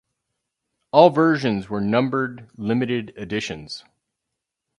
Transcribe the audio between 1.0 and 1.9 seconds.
versions were